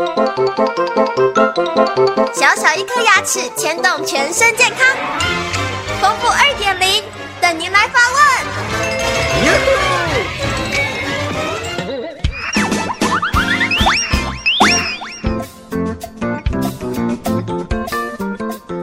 [0.00, 0.06] 小
[2.56, 4.96] 小一颗牙齿牵动全身健康，
[6.00, 7.02] 丰富二点零
[7.38, 8.20] 等您来发问。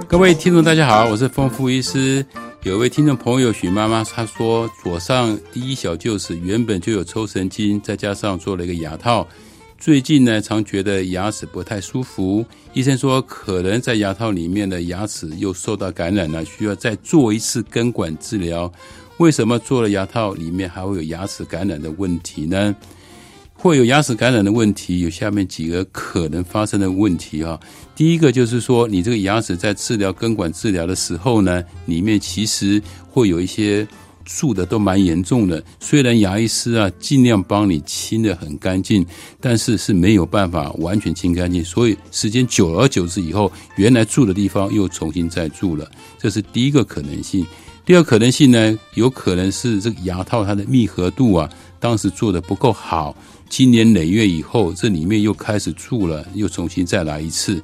[0.08, 2.24] 各位听众，大家好，我是丰富医师。
[2.62, 9.28] 有一位听众朋友许妈妈，她说左上第一小臼齿原本就有抽神经，再加上做了一个牙套。
[9.80, 12.44] 最近呢，常觉得牙齿不太舒服。
[12.74, 18.72] 医生说，可能在牙套里面的牙齿又受到感染了，需要再做一次根管治疗。
[19.18, 22.76] 为什么做了牙套里面还会有牙齿感染的问题呢？
[23.54, 27.60] 会有牙齿感染的问题，有下面几个可能发生的问题啊。
[27.96, 33.88] 第一个就是说，你这个牙齿在治疗根管治疗的时候呢，里面其实会有一些。
[34.28, 39.04] 蛀的都蛮严重的，虽然牙医师啊尽量帮你清的很干净，
[39.40, 47.46] 但是是没有办法完全清干净，所以时间久而久之以后，原来蛀的地方又重新再蛀了，这是第一个可能性。
[47.86, 53.16] 第二可能性呢，有可能是这个牙套它的密合度啊，当时做的不够好，
[53.48, 57.64] 今年累月以后，这里面又开始蛀了，又重新再来一次。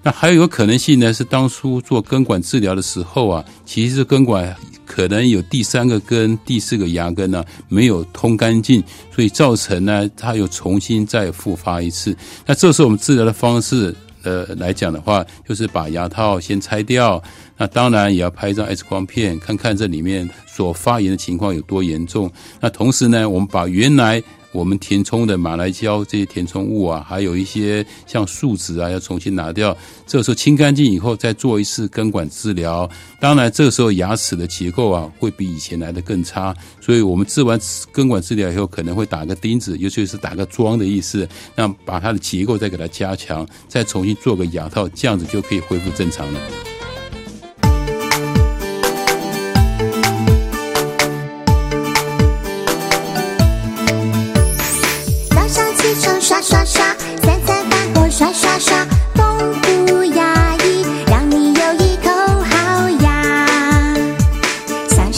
[0.00, 4.56] 那还有一个可能性呢，是当初做根管治疗的时候啊，其实根管。
[4.94, 8.80] 可能有第三个根、第四个牙根呢没有通干净，
[9.12, 12.16] 所以造成呢它又重新再复发一次。
[12.46, 17.20] 那这时候我们治疗的方式，呃来讲的话，就是把牙套先拆掉。
[17.56, 22.30] 那当然也要拍一张 X 光片，看看这里面所发炎的情况有多严重。
[22.60, 24.22] 那同时呢，我们把原来
[24.54, 29.76] 我们填充的马来胶这些填充物啊，还有一些像树脂啊，要重新拿掉。
[30.06, 32.88] 这时候清干净以后，再做一次根管治疗。
[33.18, 36.54] 当然，这个时候牙齿的结构啊，会比以前来的更差。
[36.80, 37.58] 所以我们治完
[37.90, 46.40] 根管治疗以后，可能会打个钉子，尤其是打个桩的意思，让把它的结构再给它加强，再重新做个牙套，这样子就可以恢复正常了。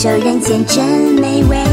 [0.06, 0.84] 口好牙，享受人间真
[1.21, 1.66] 美味。